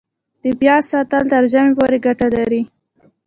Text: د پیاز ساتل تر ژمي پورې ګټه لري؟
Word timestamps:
د 0.43 0.45
پیاز 0.59 0.83
ساتل 0.91 1.23
تر 1.31 1.43
ژمي 1.51 1.73
پورې 1.77 1.97
ګټه 2.05 2.27
لري؟ 2.35 2.61